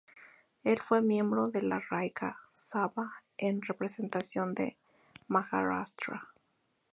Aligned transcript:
Él 0.63 0.79
fue 0.81 1.03
miembro 1.03 1.49
de 1.49 1.61
la 1.61 1.79
Rajya 1.79 2.35
Sabha 2.55 3.21
en 3.37 3.61
representación 3.61 4.55
de 4.55 4.75
Maharashtra. 5.27 6.29